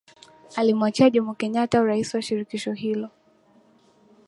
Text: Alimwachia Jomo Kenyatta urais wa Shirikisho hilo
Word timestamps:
Alimwachia 0.55 1.09
Jomo 1.13 1.33
Kenyatta 1.39 1.81
urais 1.83 2.13
wa 2.13 2.21
Shirikisho 2.21 2.73
hilo 2.73 3.09